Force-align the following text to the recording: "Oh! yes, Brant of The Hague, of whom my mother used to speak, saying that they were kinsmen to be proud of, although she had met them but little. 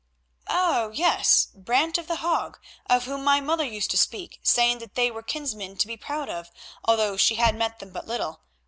"Oh! 0.49 0.89
yes, 0.95 1.49
Brant 1.53 1.99
of 1.99 2.07
The 2.07 2.15
Hague, 2.15 2.57
of 2.87 3.05
whom 3.05 3.23
my 3.23 3.39
mother 3.39 3.63
used 3.63 3.91
to 3.91 3.97
speak, 3.99 4.39
saying 4.41 4.79
that 4.79 4.95
they 4.95 5.11
were 5.11 5.21
kinsmen 5.21 5.77
to 5.77 5.85
be 5.85 5.95
proud 5.95 6.27
of, 6.27 6.49
although 6.83 7.17
she 7.17 7.35
had 7.35 7.53
met 7.53 7.77
them 7.77 7.91
but 7.91 8.07
little. 8.07 8.41